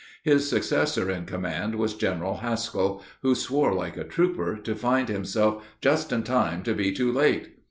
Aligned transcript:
His 0.23 0.49
successor 0.49 1.11
in 1.11 1.25
command 1.25 1.75
was 1.75 1.93
General 1.93 2.37
Hascall, 2.39 3.03
who 3.21 3.35
swore 3.35 3.71
like 3.71 3.97
a 3.97 4.03
trooper 4.03 4.57
to 4.57 4.73
find 4.73 5.09
himself 5.09 5.63
"just 5.79 6.11
in 6.11 6.23
time 6.23 6.63
to 6.63 6.73
be 6.73 6.91
too 6.91 7.11
late." 7.11 7.49